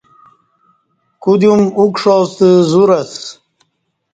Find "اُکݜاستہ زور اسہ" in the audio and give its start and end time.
1.79-3.25